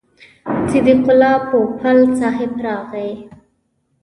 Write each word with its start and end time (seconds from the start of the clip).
صدیق 0.71 1.03
الله 1.13 1.35
پوپل 1.49 1.99
صاحب 2.19 2.53
راغی. 2.65 3.09